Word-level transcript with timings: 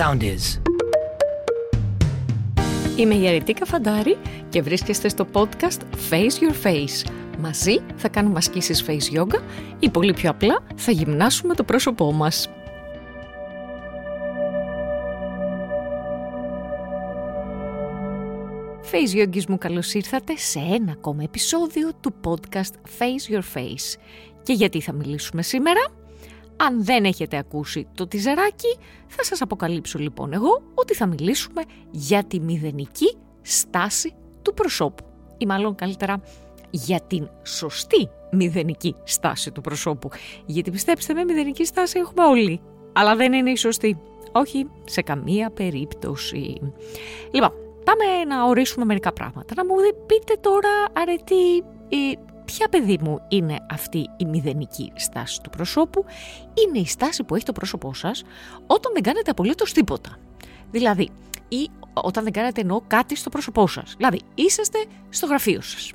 sound 0.00 0.22
is. 0.22 0.60
Είμαι 2.96 3.14
η 3.14 3.28
Αρετίκα 3.28 3.64
Φαντάρη 3.64 4.16
και 4.48 4.62
βρίσκεστε 4.62 5.08
στο 5.08 5.26
podcast 5.32 5.80
Face 6.10 6.42
Your 6.42 6.66
Face. 6.66 7.10
Μαζί 7.38 7.80
θα 7.96 8.08
κάνουμε 8.08 8.38
ασκήσεις 8.38 8.84
face 8.86 9.18
yoga 9.18 9.40
ή 9.78 9.90
πολύ 9.90 10.12
πιο 10.12 10.30
απλά 10.30 10.62
θα 10.76 10.92
γυμνάσουμε 10.92 11.54
το 11.54 11.64
πρόσωπό 11.64 12.12
μας. 12.12 12.48
Face 18.92 19.22
Yogis 19.22 19.46
μου 19.48 19.58
καλώς 19.58 19.94
ήρθατε 19.94 20.36
σε 20.36 20.58
ένα 20.58 20.92
ακόμα 20.92 21.22
επεισόδιο 21.22 21.90
του 22.00 22.14
podcast 22.24 22.98
Face 22.98 23.34
Your 23.34 23.56
Face. 23.58 23.98
Και 24.42 24.52
γιατί 24.52 24.80
θα 24.80 24.92
μιλήσουμε 24.92 25.42
σήμερα; 25.42 25.99
Αν 26.66 26.84
δεν 26.84 27.04
έχετε 27.04 27.36
ακούσει 27.36 27.86
το 27.94 28.06
τιζεράκι, 28.06 28.78
θα 29.06 29.24
σας 29.24 29.40
αποκαλύψω 29.40 29.98
λοιπόν 29.98 30.32
εγώ 30.32 30.62
ότι 30.74 30.94
θα 30.94 31.06
μιλήσουμε 31.06 31.62
για 31.90 32.24
τη 32.24 32.40
μηδενική 32.40 33.16
στάση 33.42 34.14
του 34.42 34.54
προσώπου. 34.54 35.04
Ή 35.38 35.46
μάλλον 35.46 35.74
καλύτερα 35.74 36.20
για 36.70 37.00
την 37.00 37.28
σωστή 37.42 38.08
μηδενική 38.30 38.94
στάση 39.04 39.50
του 39.50 39.60
προσώπου. 39.60 40.08
Γιατί 40.46 40.70
πιστέψτε 40.70 41.14
με, 41.14 41.24
μηδενική 41.24 41.64
στάση 41.64 41.98
έχουμε 41.98 42.24
όλοι. 42.24 42.60
Αλλά 42.92 43.16
δεν 43.16 43.32
είναι 43.32 43.50
η 43.50 43.56
σωστή. 43.56 43.98
Όχι, 44.32 44.66
σε 44.84 45.02
καμία 45.02 45.50
περίπτωση. 45.50 46.60
Λοιπόν, 47.30 47.52
πάμε 47.84 48.24
να 48.28 48.44
ορίσουμε 48.44 48.84
μερικά 48.84 49.12
πράγματα. 49.12 49.54
Να 49.56 49.64
μου 49.64 49.74
πείτε 50.06 50.34
τώρα, 50.40 50.70
αρετή, 50.92 51.64
ποια 52.50 52.68
παιδί 52.68 52.98
μου 53.02 53.20
είναι 53.28 53.56
αυτή 53.70 54.10
η 54.16 54.24
μηδενική 54.24 54.92
στάση 54.94 55.40
του 55.40 55.50
προσώπου. 55.50 56.04
Είναι 56.66 56.78
η 56.78 56.86
στάση 56.86 57.24
που 57.24 57.34
έχει 57.34 57.44
το 57.44 57.52
πρόσωπό 57.52 57.94
σας 57.94 58.22
όταν 58.66 58.92
δεν 58.92 59.02
κάνετε 59.02 59.30
απολύτως 59.30 59.72
τίποτα. 59.72 60.18
Δηλαδή, 60.70 61.08
ή 61.48 61.68
όταν 61.94 62.24
δεν 62.24 62.32
κάνετε 62.32 62.60
εννοώ 62.60 62.80
κάτι 62.86 63.16
στο 63.16 63.30
πρόσωπό 63.30 63.66
σας. 63.66 63.94
Δηλαδή, 63.96 64.20
είσαστε 64.34 64.78
στο 65.08 65.26
γραφείο 65.26 65.60
σας. 65.60 65.92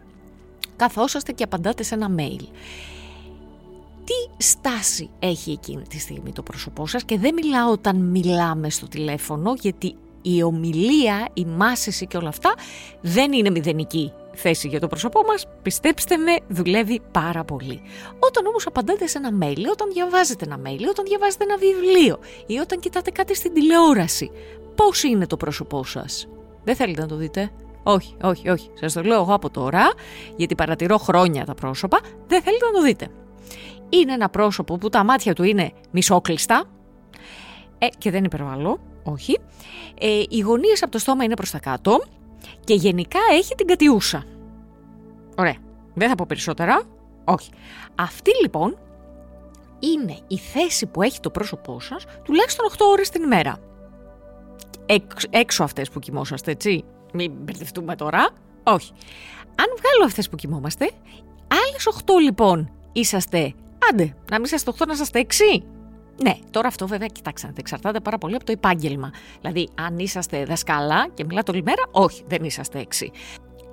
Καθόσαστε 0.75 1.31
και 1.31 1.43
απαντάτε 1.43 1.83
σε 1.83 1.95
ένα 1.95 2.15
mail. 2.17 2.43
Τι 4.03 4.43
στάση 4.43 5.09
έχει 5.19 5.51
εκείνη 5.51 5.83
τη 5.87 5.99
στιγμή 5.99 6.31
το 6.31 6.43
πρόσωπό 6.43 6.87
σας; 6.87 7.03
Και 7.03 7.17
δεν 7.17 7.33
μιλάω 7.33 7.71
όταν 7.71 7.95
μιλάμε 7.95 8.69
στο 8.69 8.87
τηλέφωνο 8.87 9.53
γιατί 9.53 9.95
η 10.25 10.43
ομιλία, 10.43 11.27
η 11.33 11.45
μάσηση 11.45 12.07
και 12.07 12.17
όλα 12.17 12.29
αυτά 12.29 12.53
δεν 13.01 13.31
είναι 13.33 13.49
μηδενική 13.49 14.13
θέση 14.33 14.67
για 14.67 14.79
το 14.79 14.87
πρόσωπό 14.87 15.21
μας, 15.27 15.47
πιστέψτε 15.61 16.17
με, 16.17 16.35
δουλεύει 16.47 17.01
πάρα 17.11 17.43
πολύ. 17.43 17.81
Όταν 18.19 18.45
όμως 18.45 18.67
απαντάτε 18.67 19.07
σε 19.07 19.17
ένα 19.17 19.29
mail, 19.41 19.63
όταν 19.71 19.91
διαβάζετε 19.93 20.45
ένα 20.45 20.57
mail, 20.57 20.81
όταν 20.89 21.05
διαβάζετε 21.05 21.43
ένα 21.43 21.57
βιβλίο 21.57 22.19
ή 22.45 22.57
όταν 22.57 22.79
κοιτάτε 22.79 23.11
κάτι 23.11 23.35
στην 23.35 23.53
τηλεόραση, 23.53 24.31
πώς 24.75 25.03
είναι 25.03 25.27
το 25.27 25.37
πρόσωπό 25.37 25.83
σας; 25.83 26.27
Δεν 26.63 26.75
θέλετε 26.75 27.01
να 27.01 27.07
το 27.07 27.15
δείτε; 27.15 27.51
Όχι, 27.83 28.15
όχι, 28.21 28.49
όχι. 28.49 28.69
Σας 28.73 28.93
το 28.93 29.01
λέω 29.01 29.21
εγώ 29.21 29.33
από 29.33 29.49
τώρα, 29.49 29.91
γιατί 30.35 30.55
παρατηρώ 30.55 30.97
χρόνια 30.97 31.45
τα 31.45 31.53
πρόσωπα, 31.53 31.99
δεν 32.27 32.41
θέλετε 32.41 32.65
να 32.65 32.71
το 32.71 32.81
δείτε. 32.81 33.07
Είναι 33.89 34.13
ένα 34.13 34.29
πρόσωπο 34.29 34.77
που 34.77 34.89
τα 34.89 35.03
μάτια 35.03 35.33
του 35.33 35.43
είναι 35.43 35.71
μισόκλειστα, 35.91 36.63
ε, 37.77 37.87
και 37.97 38.11
δεν 38.11 38.23
υπερβάλλω, 38.23 38.79
όχι. 39.05 39.39
Ε, 39.99 40.23
οι 40.29 40.39
γωνίες 40.39 40.83
από 40.83 40.91
το 40.91 40.97
στόμα 40.97 41.23
είναι 41.23 41.33
προς 41.33 41.51
τα 41.51 41.59
κάτω 41.59 42.03
και 42.63 42.73
γενικά 42.73 43.19
έχει 43.31 43.55
την 43.55 43.67
κατιούσα. 43.67 44.23
Ωραία. 45.37 45.55
Δεν 45.93 46.09
θα 46.09 46.15
πω 46.15 46.25
περισσότερα. 46.27 46.81
Όχι. 47.23 47.49
Αυτή 47.95 48.31
λοιπόν 48.41 48.77
είναι 49.79 50.17
η 50.27 50.37
θέση 50.37 50.85
που 50.85 51.01
έχει 51.01 51.19
το 51.19 51.29
πρόσωπό 51.29 51.79
σας 51.79 52.05
τουλάχιστον 52.23 52.69
8 52.71 52.75
ώρες 52.91 53.09
την 53.09 53.23
ημέρα. 53.23 53.59
έξω 55.29 55.63
αυτές 55.63 55.89
που 55.89 55.99
κοιμόσαστε, 55.99 56.51
έτσι. 56.51 56.83
Μην 57.13 57.31
μπερδευτούμε 57.31 57.95
τώρα. 57.95 58.29
Όχι. 58.63 58.91
Αν 59.55 59.65
βγάλω 59.77 60.05
αυτές 60.05 60.29
που 60.29 60.35
κοιμόμαστε, 60.35 60.91
άλλες 61.47 61.87
8 62.05 62.21
λοιπόν 62.21 62.71
είσαστε, 62.91 63.53
άντε, 63.91 64.15
να 64.31 64.35
μην 64.35 64.43
είσαστε 64.43 64.71
8, 64.79 64.87
να 64.87 64.93
είσαστε 64.93 65.19
6. 65.19 65.63
Ναι, 66.23 66.37
τώρα 66.51 66.67
αυτό 66.67 66.87
βέβαια, 66.87 67.07
κοιτάξτε, 67.07 67.53
εξαρτάται 67.57 67.99
πάρα 67.99 68.17
πολύ 68.17 68.35
από 68.35 68.45
το 68.45 68.51
επάγγελμα. 68.51 69.11
Δηλαδή, 69.41 69.69
αν 69.75 69.99
είσαστε 69.99 70.45
δασκάλα 70.45 71.07
και 71.13 71.23
μιλάτε 71.23 71.51
όλη 71.51 71.63
μέρα, 71.63 71.83
όχι, 71.91 72.23
δεν 72.27 72.43
είσαστε 72.43 72.79
έξι. 72.79 73.11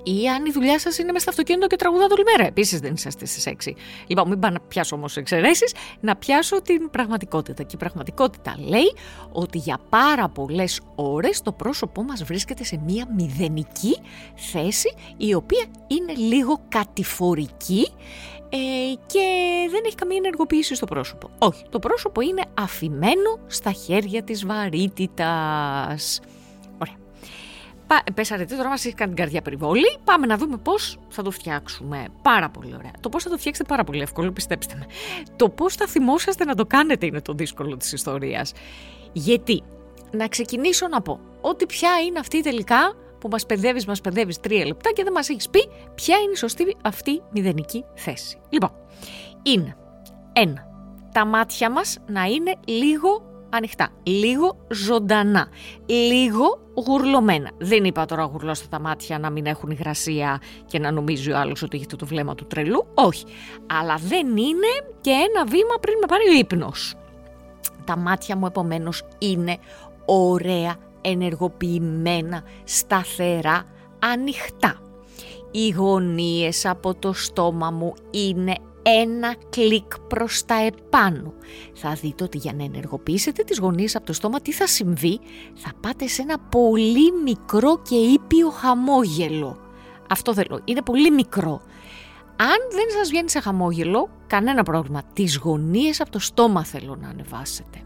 Ή 0.03 0.29
αν 0.29 0.47
η 0.47 0.51
δουλειά 0.51 0.79
σας 0.79 0.99
είναι 0.99 1.13
μέσα 1.13 1.19
στο 1.19 1.31
αυτοκίνητο 1.31 1.67
και 1.67 1.77
τραγουδάτε 1.77 2.13
όλη 2.13 2.23
μέρα. 2.25 2.49
Επίσης 2.49 2.81
δεν 2.81 2.93
είσαστε 2.93 3.27
στις 3.27 3.47
6. 3.47 3.75
Λοιπόν, 4.07 4.29
μην 4.29 4.39
πάω 4.39 4.51
να 4.51 4.61
πιάσω 4.61 4.97
όμως 4.97 5.17
εξαιρέσεις, 5.17 5.75
να 6.01 6.17
πιάσω 6.17 6.63
την 6.63 6.91
πραγματικότητα. 6.91 7.63
Και 7.63 7.75
η 7.75 7.79
πραγματικότητα 7.79 8.55
λέει 8.59 8.95
ότι 9.33 9.59
για 9.59 9.79
πάρα 9.89 10.29
πολλές 10.29 10.81
ώρες 10.95 11.43
το 11.43 11.53
πρόσωπό 11.53 12.03
μας 12.03 12.25
βρίσκεται 12.25 12.65
σε 12.65 12.81
μία 12.87 13.07
μηδενική 13.17 13.99
θέση, 14.35 14.95
η 15.17 15.35
οποία 15.35 15.65
είναι 15.87 16.13
λίγο 16.13 16.61
κατηφορική 16.69 17.89
ε, 18.49 18.57
και 19.07 19.27
δεν 19.71 19.83
έχει 19.87 19.95
καμία 19.95 20.17
ενεργοποίηση 20.17 20.75
στο 20.75 20.87
πρόσωπο. 20.87 21.31
Όχι, 21.39 21.65
το 21.71 21.79
πρόσωπο 21.79 22.21
είναι 22.21 22.43
αφημένο 22.55 23.39
στα 23.47 23.73
χέρια 23.73 24.23
της 24.23 24.47
βαρύτητας. 24.47 26.21
Ωραία. 27.93 28.05
Πέσατε 28.15 28.45
τώρα 28.45 28.69
μας 28.69 28.85
έχει 28.85 28.95
κάνει 28.95 29.13
την 29.15 29.23
καρδιά 29.23 29.43
περιβόλη. 29.43 29.99
Πάμε 30.05 30.27
να 30.27 30.37
δούμε 30.37 30.57
πώς 30.57 30.99
θα 31.09 31.23
το 31.23 31.31
φτιάξουμε. 31.31 32.05
Πάρα 32.23 32.51
πολύ 32.51 32.75
ωραία. 32.75 32.91
Το 33.01 33.09
πώς 33.09 33.23
θα 33.23 33.31
το 33.31 33.39
φτιάξετε 33.39 33.69
πάρα 33.69 33.85
πολύ 33.85 34.01
εύκολο, 34.01 34.33
πιστέψτε 34.33 34.75
με. 34.79 34.87
Το 35.37 35.49
πώς 35.49 35.75
θα 35.75 35.87
θυμόσαστε 35.87 36.45
να 36.45 36.55
το 36.55 36.67
κάνετε 36.67 37.07
είναι 37.07 37.21
το 37.21 37.33
δύσκολο 37.33 37.77
της 37.77 37.93
ιστορίας. 37.93 38.53
Γιατί, 39.13 39.63
να 40.11 40.29
ξεκινήσω 40.29 40.89
να 40.89 41.03
πω 41.03 41.21
ότι 41.41 41.67
ποια 41.67 41.91
είναι 42.07 42.19
αυτή 42.19 42.43
τελικά 42.43 42.95
που 43.21 43.29
μας 43.29 43.47
παιδεύεις, 43.47 43.87
μας 43.87 44.01
παιδεύεις 44.01 44.41
τρία 44.41 44.67
λεπτά 44.67 44.91
και 44.93 45.03
δεν 45.03 45.13
μας 45.13 45.29
έχεις 45.29 45.49
πει 45.49 45.69
ποια 45.95 46.17
είναι 46.17 46.33
η 46.33 46.37
σωστή 46.37 46.77
αυτή 46.83 47.23
μηδενική 47.31 47.85
θέση. 47.95 48.39
Λοιπόν, 48.49 48.71
είναι 49.43 49.77
ένα, 50.33 50.67
τα 51.13 51.25
μάτια 51.25 51.71
μας 51.71 51.99
να 52.07 52.25
είναι 52.25 52.55
λίγο 52.67 53.32
ανοιχτά, 53.53 53.89
λίγο 54.03 54.57
ζωντανά, 54.69 55.49
λίγο 55.87 56.61
γουρλωμένα. 56.87 57.51
Δεν 57.59 57.85
είπα 57.85 58.05
τώρα 58.05 58.23
γουρλώστε 58.25 58.67
τα 58.71 58.81
μάτια 58.81 59.19
να 59.19 59.31
μην 59.31 59.47
έχουν 59.47 59.71
υγρασία 59.71 60.41
και 60.67 60.79
να 60.79 60.91
νομίζει 60.91 61.33
ο 61.33 61.39
άλλος 61.39 61.63
ότι 61.63 61.77
έχει 61.77 61.87
το 61.87 62.07
βλέμμα 62.07 62.35
του 62.35 62.47
τρελού. 62.47 62.87
Όχι. 62.95 63.25
Αλλά 63.67 63.95
δεν 63.97 64.27
είναι 64.27 64.69
και 65.01 65.11
ένα 65.11 65.45
βήμα 65.45 65.75
πριν 65.81 65.99
με 66.01 66.07
πάρει 66.07 66.29
ο 66.29 66.39
ύπνος. 66.39 66.95
Τα 67.85 67.97
μάτια 67.97 68.37
μου 68.37 68.47
επομένως 68.47 69.03
είναι 69.19 69.59
ωραία 70.05 70.77
ενεργοποιημένα, 71.01 72.43
σταθερά, 72.65 73.65
ανοιχτά. 73.99 74.77
Οι 75.51 75.69
γωνίες 75.71 76.67
από 76.67 76.95
το 76.95 77.13
στόμα 77.13 77.71
μου 77.71 77.95
είναι 78.11 78.57
ένα 78.83 79.35
κλικ 79.51 79.99
προς 79.99 80.45
τα 80.45 80.55
επάνω. 80.55 81.35
Θα 81.75 81.93
δείτε 81.93 82.25
ότι 82.25 82.39
για 82.39 82.53
να 82.53 82.65
ενεργοποιήσετε 82.65 83.43
τις 83.43 83.59
γωνίες 83.59 83.97
από 83.97 84.07
το 84.07 84.13
στόμα 84.13 84.41
τι 84.41 84.53
θα 84.53 84.67
συμβεί, 84.67 85.21
θα 85.55 85.73
πάτε 85.81 86.07
σε 86.07 86.23
ένα 86.23 86.39
πολύ 86.39 87.13
μικρό 87.25 87.79
και 87.89 87.95
ήπιο 87.95 88.51
χαμόγελο. 88.51 89.59
Αυτό 90.11 90.35
θέλω, 90.35 90.61
είναι 90.65 90.83
πολύ 90.83 91.11
μικρό. 91.11 91.61
Αν 92.37 92.57
δεν 92.71 92.85
σας 92.99 93.09
βγαίνει 93.09 93.31
σε 93.31 93.41
χαμόγελο, 93.41 94.11
κανένα 94.27 94.63
πρόβλημα. 94.63 95.03
Τις 95.13 95.37
γωνίες 95.37 96.01
από 96.01 96.11
το 96.11 96.19
στόμα 96.19 96.65
θέλω 96.65 96.97
να 97.01 97.09
ανεβάσετε. 97.09 97.83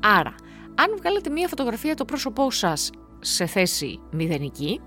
Άρα, 0.00 0.34
αν 0.74 0.96
βγάλετε 0.98 1.30
μία 1.30 1.48
φωτογραφία 1.48 1.94
το 1.94 2.04
πρόσωπό 2.04 2.50
σας 2.50 2.90
σε 3.20 3.46
θέση 3.46 4.00
μηδενική 4.10 4.80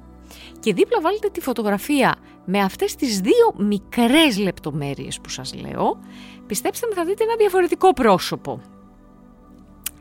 και 0.59 0.73
δίπλα 0.73 1.01
βάλετε 1.01 1.29
τη 1.29 1.41
φωτογραφία 1.41 2.15
με 2.45 2.59
αυτές 2.59 2.95
τις 2.95 3.19
δύο 3.19 3.65
μικρές 3.67 4.37
λεπτομέρειες 4.37 5.19
που 5.19 5.29
σας 5.29 5.53
λέω, 5.53 5.99
πιστέψτε 6.47 6.87
με 6.87 6.95
θα 6.95 7.05
δείτε 7.05 7.23
ένα 7.23 7.35
διαφορετικό 7.35 7.93
πρόσωπο. 7.93 8.61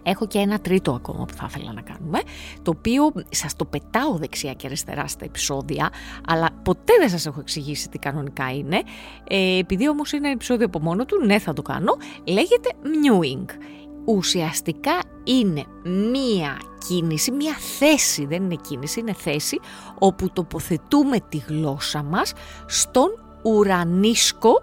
Έχω 0.02 0.26
και 0.26 0.38
ένα 0.38 0.60
τρίτο 0.60 0.92
ακόμα 0.92 1.24
που 1.24 1.34
θα 1.34 1.46
ήθελα 1.48 1.72
να 1.72 1.80
κάνουμε, 1.80 2.20
το 2.62 2.72
οποίο 2.76 3.12
σας 3.30 3.56
το 3.56 3.64
πετάω 3.64 4.16
δεξιά 4.16 4.52
και 4.52 4.66
αριστερά 4.66 5.06
στα 5.06 5.24
επεισόδια, 5.24 5.90
αλλά 6.26 6.48
ποτέ 6.62 6.92
δεν 6.98 7.08
σας 7.08 7.26
έχω 7.26 7.40
εξηγήσει 7.40 7.88
τι 7.88 7.98
κανονικά 7.98 8.52
είναι. 8.52 8.82
Ε, 9.28 9.58
επειδή 9.58 9.88
όμως 9.88 10.12
είναι 10.12 10.24
ένα 10.24 10.34
επεισόδιο 10.34 10.66
από 10.66 10.80
μόνο 10.80 11.04
του, 11.04 11.24
ναι 11.24 11.38
θα 11.38 11.52
το 11.52 11.62
κάνω, 11.62 11.96
λέγεται 12.24 12.70
Mewing 12.82 13.46
ουσιαστικά 14.04 14.98
είναι 15.24 15.64
μία 15.84 16.60
κίνηση, 16.86 17.30
μία 17.30 17.54
θέση, 17.78 18.26
δεν 18.26 18.42
είναι 18.42 18.56
κίνηση, 18.68 19.00
είναι 19.00 19.12
θέση, 19.12 19.60
όπου 19.98 20.30
τοποθετούμε 20.32 21.20
τη 21.28 21.36
γλώσσα 21.36 22.02
μας 22.02 22.32
στον 22.66 23.08
ουρανίσκο 23.42 24.62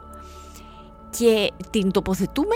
και 1.18 1.52
την 1.70 1.92
τοποθετούμε 1.92 2.56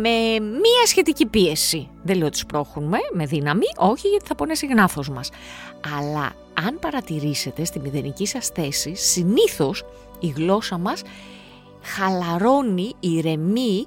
με 0.00 0.40
μία 0.40 0.86
σχετική 0.86 1.26
πίεση. 1.26 1.88
Δεν 2.02 2.16
λέω 2.16 2.26
ότι 2.26 2.38
σπρώχνουμε 2.38 2.98
με 3.12 3.26
δύναμη, 3.26 3.66
όχι 3.76 4.08
γιατί 4.08 4.26
θα 4.26 4.34
πονέσει 4.34 4.66
γνάθος 4.66 5.08
μας. 5.08 5.30
Αλλά 5.98 6.32
αν 6.66 6.78
παρατηρήσετε 6.80 7.64
στη 7.64 7.78
μηδενική 7.80 8.26
σας 8.26 8.46
θέση, 8.46 8.94
συνήθως 8.94 9.84
η 10.20 10.26
γλώσσα 10.26 10.78
μας 10.78 11.02
χαλαρώνει, 11.82 12.92
ηρεμεί, 13.00 13.86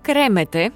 κρέμεται, 0.00 0.70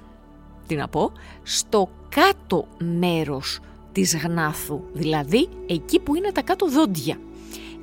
τι 0.67 0.75
να 0.75 0.87
πω, 0.87 1.11
στο 1.43 1.89
κάτω 2.15 2.67
μέρος 2.77 3.59
της 3.91 4.17
γνάθου, 4.17 4.81
δηλαδή 4.93 5.49
εκεί 5.65 5.99
που 5.99 6.15
είναι 6.15 6.31
τα 6.31 6.41
κάτω 6.41 6.69
δόντια. 6.69 7.19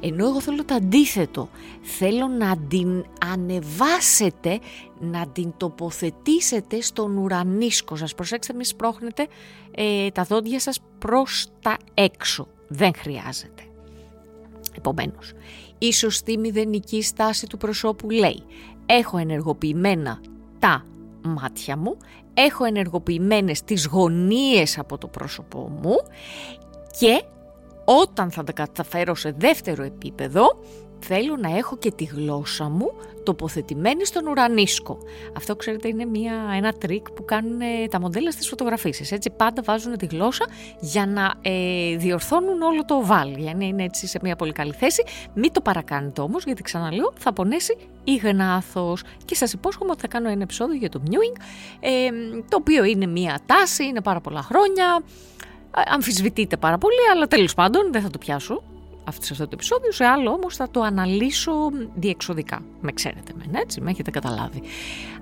Ενώ 0.00 0.26
εγώ 0.26 0.40
θέλω 0.40 0.64
το 0.64 0.74
αντίθετο. 0.74 1.48
Θέλω 1.82 2.26
να 2.26 2.56
την 2.68 3.04
ανεβάσετε, 3.32 4.58
να 5.00 5.26
την 5.26 5.52
τοποθετήσετε 5.56 6.80
στον 6.80 7.16
ουρανίσκο 7.16 7.96
σας. 7.96 8.14
Προσέξτε 8.14 8.54
μη 8.54 8.64
σπρώχνετε 8.64 9.26
ε, 9.70 10.10
τα 10.10 10.22
δόντια 10.22 10.60
σας 10.60 10.80
προς 10.98 11.46
τα 11.62 11.76
έξω. 11.94 12.48
Δεν 12.68 12.92
χρειάζεται. 12.96 13.62
Επομένως, 14.76 15.32
η 15.78 15.92
σωστή 15.92 16.38
μηδενική 16.38 17.02
στάση 17.02 17.46
του 17.46 17.56
προσώπου 17.56 18.10
λέει 18.10 18.42
έχω 18.86 19.18
ενεργοποιημένα 19.18 20.20
τα 20.58 20.86
μάτια 21.22 21.76
μου, 21.76 21.96
έχω 22.34 22.64
ενεργοποιημένες 22.64 23.62
τις 23.62 23.86
γωνίες 23.86 24.78
από 24.78 24.98
το 24.98 25.08
πρόσωπό 25.08 25.68
μου. 25.82 25.96
Και 26.98 27.22
όταν 27.84 28.30
θα 28.30 28.44
τα 28.44 28.52
καταφέρω 28.52 29.14
σε 29.14 29.34
δεύτερο 29.38 29.82
επίπεδο, 29.82 30.58
θέλω 31.04 31.36
να 31.36 31.56
έχω 31.56 31.76
και 31.76 31.90
τη 31.90 32.04
γλώσσα 32.04 32.68
μου 32.68 32.92
τοποθετημένη 33.22 34.06
στον 34.06 34.26
ουρανίσκο. 34.26 34.98
Αυτό 35.36 35.56
ξέρετε 35.56 35.88
είναι 35.88 36.04
μια, 36.04 36.34
ένα 36.56 36.72
τρικ 36.72 37.10
που 37.10 37.24
κάνουν 37.24 37.60
ε, 37.60 37.88
τα 37.90 38.00
μοντέλα 38.00 38.30
στις 38.30 38.48
φωτογραφίσεις. 38.48 39.12
Έτσι 39.12 39.30
πάντα 39.30 39.62
βάζουν 39.64 39.96
τη 39.96 40.06
γλώσσα 40.06 40.46
για 40.80 41.06
να 41.06 41.34
ε, 41.42 41.96
διορθώνουν 41.96 42.62
όλο 42.62 42.84
το 42.84 43.06
βάλ. 43.06 43.36
Για 43.36 43.54
να 43.54 43.64
είναι 43.64 43.84
έτσι 43.84 44.06
σε 44.06 44.18
μια 44.22 44.36
πολύ 44.36 44.52
καλή 44.52 44.72
θέση. 44.72 45.02
Μην 45.34 45.52
το 45.52 45.60
παρακάνετε 45.60 46.20
όμως 46.20 46.44
γιατί 46.44 46.62
ξαναλέω 46.62 47.12
θα 47.16 47.32
πονέσει 47.32 47.76
η 48.04 48.16
γνάθος. 48.16 49.02
Και 49.24 49.34
σας 49.34 49.52
υπόσχομαι 49.52 49.90
ότι 49.90 50.00
θα 50.00 50.08
κάνω 50.08 50.28
ένα 50.28 50.42
επεισόδιο 50.42 50.76
για 50.76 50.88
το 50.88 51.02
mewing 51.06 51.40
ε, 51.80 52.08
το 52.48 52.56
οποίο 52.56 52.84
είναι 52.84 53.06
μια 53.06 53.40
τάση, 53.46 53.84
είναι 53.84 54.00
πάρα 54.00 54.20
πολλά 54.20 54.42
χρόνια 54.42 55.02
αμφισβητείται 55.86 56.56
πάρα 56.56 56.78
πολύ, 56.78 57.10
αλλά 57.14 57.26
τέλος 57.26 57.54
πάντων 57.54 57.92
δεν 57.92 58.02
θα 58.02 58.10
το 58.10 58.18
πιάσω 58.18 58.62
αυτό, 59.04 59.24
σε 59.24 59.32
αυτό 59.32 59.44
το 59.44 59.50
επεισόδιο, 59.52 59.92
σε 59.92 60.04
άλλο 60.04 60.30
όμως 60.30 60.56
θα 60.56 60.70
το 60.70 60.80
αναλύσω 60.80 61.52
διεξοδικά. 61.94 62.62
Με 62.80 62.92
ξέρετε 62.92 63.32
μεν, 63.34 63.54
έτσι, 63.54 63.80
με 63.80 63.90
έχετε 63.90 64.10
καταλάβει. 64.10 64.62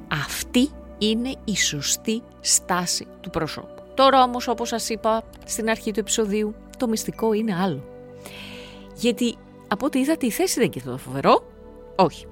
Αυτή 0.09 0.69
είναι 0.99 1.35
η 1.45 1.57
σωστή 1.57 2.23
στάση 2.41 3.07
του 3.21 3.31
προσώπου. 3.31 3.83
Τώρα 3.95 4.23
όμως 4.23 4.49
όπως 4.49 4.69
σας 4.69 4.89
είπα 4.89 5.23
στην 5.45 5.71
αρχή 5.71 5.93
του 5.93 6.01
επεισοδίου, 6.01 6.55
το 6.79 6.89
μυστικό 6.89 7.33
είναι 7.33 7.55
άλλο. 7.55 7.85
Γιατί 8.95 9.37
από 9.69 9.87
ό,τι 9.87 9.99
είδατε 9.99 10.27
η 10.27 10.31
θέση 10.31 10.55
δεν 10.55 10.65
είναι 10.65 10.73
και 10.73 10.81
το 10.81 10.97
φοβερό, 10.97 11.45
όχι. 11.97 12.27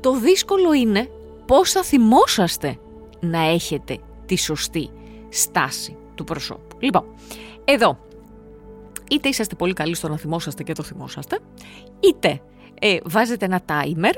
Το 0.00 0.18
δύσκολο 0.18 0.72
είναι 0.72 1.10
πώς 1.46 1.70
θα 1.70 1.82
θυμόσαστε 1.82 2.78
να 3.20 3.38
έχετε 3.38 3.98
τη 4.26 4.36
σωστή 4.36 4.90
στάση 5.28 5.96
του 6.14 6.24
προσώπου. 6.24 6.76
Λοιπόν, 6.78 7.04
εδώ, 7.64 7.98
είτε 9.10 9.28
είσαστε 9.28 9.54
πολύ 9.54 9.72
καλοί 9.72 9.94
στο 9.94 10.08
να 10.08 10.16
θυμόσαστε 10.16 10.62
και 10.62 10.72
το 10.72 10.82
θυμόσαστε, 10.82 11.38
είτε 12.00 12.40
ε, 12.80 12.96
βάζετε 13.04 13.44
ένα 13.44 13.60
timer 13.68 14.14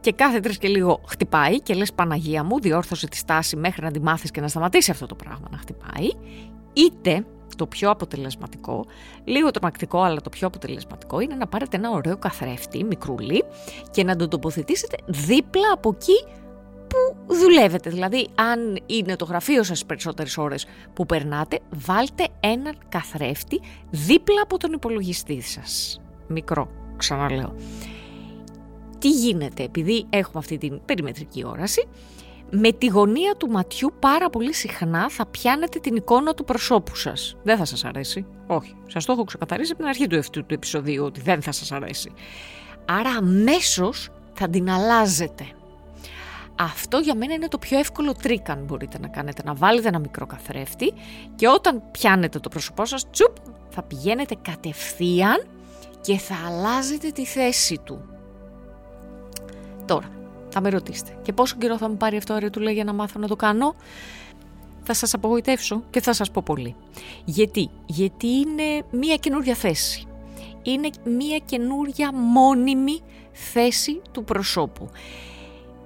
και 0.00 0.12
κάθε 0.12 0.40
τρεις 0.40 0.58
και 0.58 0.68
λίγο 0.68 1.00
χτυπάει 1.08 1.60
και 1.60 1.74
λες 1.74 1.92
Παναγία 1.92 2.44
μου 2.44 2.60
διόρθωσε 2.60 3.08
τη 3.08 3.16
στάση 3.16 3.56
μέχρι 3.56 3.82
να 3.82 3.90
τη 3.90 4.00
μάθεις 4.00 4.30
και 4.30 4.40
να 4.40 4.48
σταματήσει 4.48 4.90
αυτό 4.90 5.06
το 5.06 5.14
πράγμα 5.14 5.48
να 5.50 5.58
χτυπάει, 5.58 6.10
είτε 6.72 7.24
το 7.56 7.66
πιο 7.66 7.90
αποτελεσματικό, 7.90 8.86
λίγο 9.24 9.50
τρομακτικό 9.50 10.00
αλλά 10.02 10.20
το 10.20 10.30
πιο 10.30 10.46
αποτελεσματικό 10.46 11.20
είναι 11.20 11.34
να 11.34 11.46
πάρετε 11.46 11.76
ένα 11.76 11.90
ωραίο 11.90 12.16
καθρέφτη, 12.16 12.84
μικρούλι 12.84 13.44
και 13.90 14.04
να 14.04 14.16
τον 14.16 14.28
τοποθετήσετε 14.28 14.96
δίπλα 15.06 15.72
από 15.72 15.88
εκεί 15.94 16.24
που 16.24 16.35
δουλεύετε. 17.26 17.90
Δηλαδή, 17.90 18.28
αν 18.34 18.78
είναι 18.86 19.16
το 19.16 19.24
γραφείο 19.24 19.62
σας 19.62 19.86
περισσότερες 19.86 20.36
ώρες 20.36 20.66
που 20.94 21.06
περνάτε, 21.06 21.60
βάλτε 21.70 22.28
έναν 22.40 22.78
καθρέφτη 22.88 23.60
δίπλα 23.90 24.42
από 24.42 24.56
τον 24.56 24.72
υπολογιστή 24.72 25.40
σας. 25.40 26.00
Μικρό, 26.28 26.68
ξαναλέω. 26.96 27.54
Τι 28.98 29.10
γίνεται, 29.10 29.62
επειδή 29.62 30.06
έχουμε 30.10 30.38
αυτή 30.38 30.58
την 30.58 30.80
περιμετρική 30.84 31.44
όραση, 31.44 31.88
με 32.50 32.72
τη 32.72 32.86
γωνία 32.86 33.34
του 33.36 33.48
ματιού 33.48 33.92
πάρα 33.98 34.30
πολύ 34.30 34.54
συχνά 34.54 35.10
θα 35.10 35.26
πιάνετε 35.26 35.78
την 35.78 35.96
εικόνα 35.96 36.34
του 36.34 36.44
προσώπου 36.44 36.96
σας. 36.96 37.36
Δεν 37.42 37.56
θα 37.56 37.64
σας 37.64 37.84
αρέσει. 37.84 38.26
Όχι. 38.46 38.76
Σας 38.86 39.04
το 39.04 39.12
έχω 39.12 39.24
ξεκαθαρίσει 39.24 39.72
από 39.72 39.80
την 39.80 39.88
αρχή 39.88 40.06
του, 40.06 40.42
του 40.44 40.54
επεισοδίου 40.54 41.04
ότι 41.04 41.20
δεν 41.20 41.42
θα 41.42 41.52
σας 41.52 41.72
αρέσει. 41.72 42.12
Άρα 42.84 43.10
αμέσως 43.10 44.08
θα 44.32 44.48
την 44.48 44.70
αλλάζετε. 44.70 45.46
Αυτό 46.58 46.98
για 46.98 47.14
μένα 47.14 47.34
είναι 47.34 47.48
το 47.48 47.58
πιο 47.58 47.78
εύκολο 47.78 48.14
τρικ 48.14 48.48
αν 48.50 48.64
μπορείτε 48.64 48.98
να 48.98 49.08
κάνετε. 49.08 49.42
Να 49.44 49.54
βάλετε 49.54 49.88
ένα 49.88 49.98
μικρό 49.98 50.26
καθρέφτη 50.26 50.92
και 51.34 51.48
όταν 51.48 51.82
πιάνετε 51.90 52.38
το 52.38 52.48
πρόσωπό 52.48 52.84
σας, 52.84 53.10
τσουπ, 53.10 53.36
θα 53.68 53.82
πηγαίνετε 53.82 54.36
κατευθείαν 54.42 55.46
και 56.00 56.18
θα 56.18 56.34
αλλάζετε 56.46 57.10
τη 57.10 57.24
θέση 57.24 57.80
του. 57.84 58.04
Τώρα, 59.86 60.10
θα 60.48 60.60
με 60.60 60.68
ρωτήσετε 60.68 61.18
και 61.22 61.32
πόσο 61.32 61.56
καιρό 61.58 61.78
θα 61.78 61.88
μου 61.88 61.96
πάρει 61.96 62.16
αυτό 62.16 62.38
ρε 62.38 62.50
του 62.50 62.60
λέει 62.60 62.74
για 62.74 62.84
να 62.84 62.92
μάθω 62.92 63.18
να 63.18 63.26
το 63.26 63.36
κάνω; 63.36 63.74
Θα 64.82 64.94
σας 64.94 65.14
απογοητεύσω 65.14 65.82
και 65.90 66.00
θα 66.00 66.12
σας 66.12 66.30
πω 66.30 66.42
πολύ. 66.44 66.74
Γιατί, 67.24 67.70
Γιατί 67.86 68.26
είναι 68.26 68.82
μία 68.90 69.16
καινούρια 69.16 69.54
θέση. 69.54 70.06
Είναι 70.62 70.90
μία 71.04 71.38
καινούρια 71.44 72.12
μόνιμη 72.12 73.00
θέση 73.32 74.02
του 74.12 74.24
προσώπου 74.24 74.90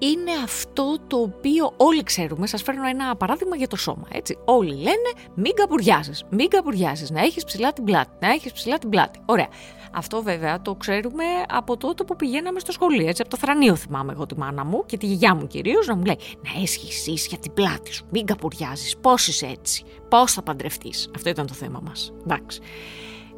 είναι 0.02 0.31
αυτό 0.44 0.97
το 1.06 1.17
οποίο 1.17 1.73
όλοι 1.76 2.02
ξέρουμε. 2.02 2.47
Σας 2.47 2.62
φέρνω 2.62 2.87
ένα 2.88 3.17
παράδειγμα 3.17 3.56
για 3.56 3.67
το 3.67 3.76
σώμα. 3.76 4.06
Έτσι. 4.12 4.38
Όλοι 4.44 4.75
λένε 4.75 5.11
μην 5.35 5.55
καπουριάζεις, 5.55 6.25
μην 6.31 6.49
καπουριάζεις, 6.49 7.11
να 7.11 7.20
έχεις 7.20 7.44
ψηλά 7.44 7.73
την 7.73 7.85
πλάτη, 7.85 8.11
να 8.20 8.29
έχεις 8.29 8.52
ψηλά 8.52 8.79
την 8.79 8.88
πλάτη. 8.88 9.20
Ωραία. 9.25 9.49
Αυτό 9.93 10.23
βέβαια 10.23 10.62
το 10.62 10.75
ξέρουμε 10.75 11.25
από 11.49 11.76
τότε 11.76 12.05
που 12.05 12.17
πηγαίναμε 12.17 12.58
στο 12.58 12.73
σχολείο. 12.73 13.08
Έτσι, 13.08 13.23
από 13.23 13.31
το 13.31 13.37
θρανείο 13.37 13.76
θυμάμαι 13.76 14.12
εγώ 14.12 14.26
τη 14.26 14.38
μάνα 14.38 14.64
μου 14.64 14.85
και 14.87 14.97
τη 14.97 15.06
γιαγιά 15.06 15.35
μου 15.35 15.47
κυρίως 15.47 15.87
να 15.87 15.97
μου 15.97 16.05
λέει 16.05 16.19
Να 16.44 16.62
έσχει 16.62 17.12
για 17.12 17.38
την 17.38 17.52
πλάτη 17.52 17.93
σου, 17.93 18.06
μην 18.11 18.26
καπουριάζεις. 18.26 18.97
Πώς 18.97 19.26
είσαι 19.29 19.47
έτσι, 19.47 19.85
πώς 20.08 20.32
θα 20.32 20.43
παντρευτείς. 20.43 21.11
Αυτό 21.14 21.29
ήταν 21.29 21.47
το 21.47 21.55
θέμα 21.55 21.81
μας. 21.85 22.12
Εντάξει. 22.23 22.61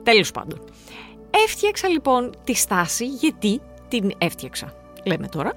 Τέλος 0.02 0.30
πάντων. 0.30 0.60
Έφτιαξα 1.44 1.88
λοιπόν 1.88 2.34
τη 2.44 2.54
στάση 2.54 3.06
γιατί 3.06 3.60
την 3.88 4.12
έφτιαξα. 4.18 4.74
Λέμε 5.04 5.28
τώρα, 5.28 5.52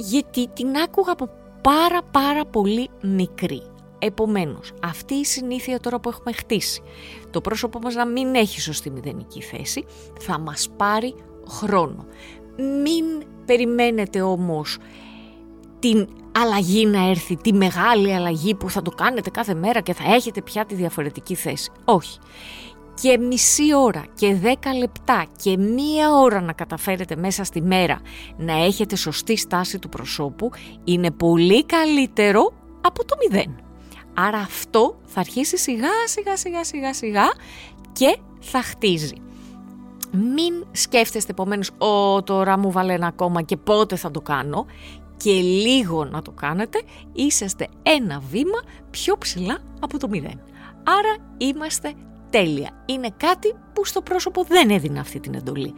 γιατί 0.00 0.48
την 0.48 0.76
άκουγα 0.76 1.12
από 1.12 1.28
πάρα 1.60 2.02
πάρα 2.10 2.44
πολύ 2.44 2.88
μικρή. 3.02 3.62
Επομένως, 3.98 4.72
αυτή 4.82 5.14
η 5.14 5.24
συνήθεια 5.24 5.80
τώρα 5.80 6.00
που 6.00 6.08
έχουμε 6.08 6.32
χτίσει, 6.32 6.82
το 7.30 7.40
πρόσωπό 7.40 7.78
μας 7.78 7.94
να 7.94 8.06
μην 8.06 8.34
έχει 8.34 8.60
σωστή 8.60 8.90
μηδενική 8.90 9.42
θέση, 9.42 9.84
θα 10.20 10.38
μας 10.38 10.68
πάρει 10.76 11.14
χρόνο. 11.48 12.06
Μην 12.56 13.04
περιμένετε 13.44 14.20
όμως 14.22 14.78
την 15.78 16.08
αλλαγή 16.32 16.86
να 16.86 17.08
έρθει, 17.08 17.36
τη 17.36 17.52
μεγάλη 17.52 18.14
αλλαγή 18.14 18.54
που 18.54 18.70
θα 18.70 18.82
το 18.82 18.90
κάνετε 18.90 19.30
κάθε 19.30 19.54
μέρα 19.54 19.80
και 19.80 19.92
θα 19.92 20.14
έχετε 20.14 20.42
πια 20.42 20.64
τη 20.64 20.74
διαφορετική 20.74 21.34
θέση. 21.34 21.70
Όχι 21.84 22.18
και 23.00 23.18
μισή 23.18 23.74
ώρα 23.74 24.04
και 24.14 24.34
δέκα 24.34 24.74
λεπτά 24.74 25.26
και 25.42 25.56
μία 25.56 26.12
ώρα 26.12 26.40
να 26.40 26.52
καταφέρετε 26.52 27.16
μέσα 27.16 27.44
στη 27.44 27.62
μέρα 27.62 28.00
να 28.36 28.64
έχετε 28.64 28.96
σωστή 28.96 29.36
στάση 29.36 29.78
του 29.78 29.88
προσώπου 29.88 30.50
είναι 30.84 31.10
πολύ 31.10 31.64
καλύτερο 31.64 32.52
από 32.80 33.04
το 33.04 33.16
μηδέν. 33.20 33.60
Άρα 34.14 34.38
αυτό 34.38 34.98
θα 35.04 35.20
αρχίσει 35.20 35.56
σιγά 35.56 35.88
σιγά 36.04 36.36
σιγά 36.36 36.64
σιγά 36.64 36.94
σιγά 36.94 37.26
και 37.92 38.18
θα 38.40 38.62
χτίζει. 38.62 39.14
Μην 40.12 40.66
σκέφτεστε 40.72 41.30
επομένως, 41.30 41.70
Ω, 41.78 42.22
τώρα 42.22 42.58
μου 42.58 42.70
βάλε 42.70 42.92
ένα 42.92 43.06
ακόμα 43.06 43.42
και 43.42 43.56
πότε 43.56 43.96
θα 43.96 44.10
το 44.10 44.20
κάνω 44.20 44.66
και 45.16 45.32
λίγο 45.40 46.04
να 46.04 46.22
το 46.22 46.30
κάνετε, 46.30 46.82
είσαστε 47.12 47.68
ένα 47.82 48.22
βήμα 48.30 48.60
πιο 48.90 49.18
ψηλά 49.18 49.58
από 49.80 49.98
το 49.98 50.08
μηδέν. 50.08 50.40
Άρα 50.84 51.16
είμαστε 51.36 51.94
τέλεια. 52.30 52.82
Είναι 52.86 53.08
κάτι 53.16 53.54
που 53.72 53.84
στο 53.84 54.02
πρόσωπο 54.02 54.44
δεν 54.48 54.70
έδινε 54.70 55.00
αυτή 55.00 55.20
την 55.20 55.34
εντολή. 55.34 55.74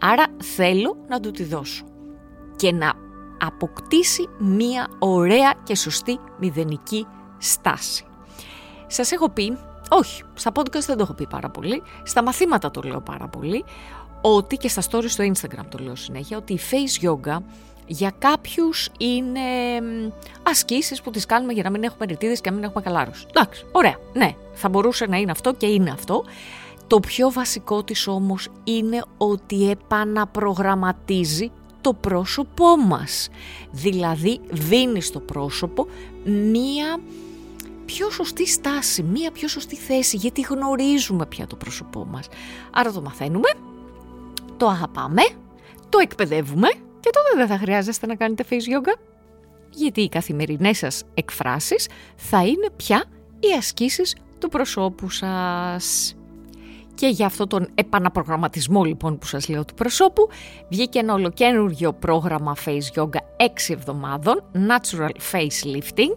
Άρα 0.00 0.24
θέλω 0.56 0.96
να 1.08 1.20
του 1.20 1.30
τη 1.30 1.44
δώσω 1.44 1.84
και 2.56 2.72
να 2.72 2.92
αποκτήσει 3.40 4.28
μία 4.38 4.88
ωραία 4.98 5.54
και 5.62 5.76
σωστή 5.76 6.18
μηδενική 6.38 7.06
στάση. 7.38 8.04
Σας 8.86 9.12
έχω 9.12 9.30
πει, 9.30 9.58
όχι, 9.88 10.22
στα 10.34 10.50
podcast 10.54 10.84
δεν 10.86 10.96
το 10.96 11.02
έχω 11.02 11.14
πει 11.14 11.26
πάρα 11.26 11.50
πολύ, 11.50 11.82
στα 12.02 12.22
μαθήματα 12.22 12.70
το 12.70 12.80
λέω 12.84 13.00
πάρα 13.00 13.28
πολύ, 13.28 13.64
ότι 14.22 14.56
και 14.56 14.68
στα 14.68 14.82
stories 14.90 15.08
στο 15.08 15.24
Instagram 15.24 15.64
το 15.68 15.78
λέω 15.78 15.94
συνέχεια, 15.94 16.36
ότι 16.36 16.52
η 16.52 16.58
face 16.70 17.06
yoga 17.06 17.36
για 17.86 18.12
κάποιους 18.18 18.88
είναι 18.98 19.40
ασκήσεις 20.42 21.02
που 21.02 21.10
τις 21.10 21.26
κάνουμε 21.26 21.52
για 21.52 21.62
να 21.62 21.70
μην 21.70 21.82
έχουμε 21.82 22.04
ρητίδες 22.06 22.40
και 22.40 22.50
να 22.50 22.56
μην 22.56 22.64
έχουμε 22.64 22.82
καλάρους. 22.82 23.26
Εντάξει, 23.28 23.66
ωραία, 23.72 23.96
ναι, 24.12 24.34
θα 24.52 24.68
μπορούσε 24.68 25.06
να 25.06 25.16
είναι 25.16 25.30
αυτό 25.30 25.54
και 25.54 25.66
είναι 25.66 25.90
αυτό. 25.90 26.24
Το 26.86 27.00
πιο 27.00 27.30
βασικό 27.30 27.82
της 27.82 28.06
όμως 28.06 28.48
είναι 28.64 29.02
ότι 29.16 29.70
επαναπρογραμματίζει 29.70 31.50
το 31.80 31.92
πρόσωπό 31.92 32.76
μας. 32.76 33.28
Δηλαδή 33.70 34.40
δίνει 34.50 35.00
στο 35.00 35.20
πρόσωπο 35.20 35.86
μία 36.24 37.00
πιο 37.84 38.10
σωστή 38.10 38.46
στάση, 38.46 39.02
μία 39.02 39.30
πιο 39.30 39.48
σωστή 39.48 39.76
θέση, 39.76 40.16
γιατί 40.16 40.40
γνωρίζουμε 40.40 41.26
πια 41.26 41.46
το 41.46 41.56
πρόσωπό 41.56 42.04
μας. 42.04 42.28
Άρα 42.70 42.92
το 42.92 43.00
μαθαίνουμε, 43.00 43.48
το 44.56 44.68
αγαπάμε, 44.68 45.22
το 45.88 45.98
εκπαιδεύουμε 45.98 46.68
και 47.04 47.10
τότε 47.12 47.36
δεν 47.36 47.46
θα 47.46 47.58
χρειάζεστε 47.58 48.06
να 48.06 48.14
κάνετε 48.14 48.44
face 48.50 48.52
yoga. 48.54 48.98
Γιατί 49.70 50.00
οι 50.00 50.08
καθημερινές 50.08 50.78
σας 50.78 51.02
εκφράσεις 51.14 51.88
θα 52.16 52.46
είναι 52.46 52.70
πια 52.76 53.04
οι 53.40 53.52
ασκήσεις 53.58 54.16
του 54.38 54.48
προσώπου 54.48 55.10
σας. 55.10 56.14
Και 56.94 57.06
για 57.06 57.26
αυτό 57.26 57.46
τον 57.46 57.68
επαναπρογραμματισμό 57.74 58.84
λοιπόν 58.84 59.18
που 59.18 59.26
σας 59.26 59.48
λέω 59.48 59.64
του 59.64 59.74
προσώπου 59.74 60.28
βγήκε 60.68 60.98
ένα 60.98 61.14
ολοκένουργιο 61.14 61.92
πρόγραμμα 61.92 62.56
Face 62.64 63.00
Yoga 63.00 63.06
6 63.06 63.46
εβδομάδων, 63.68 64.44
Natural 64.54 65.10
Face 65.32 65.76
Lifting. 65.76 66.16